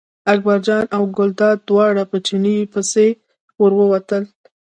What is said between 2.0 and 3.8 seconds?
په چیني پسې ور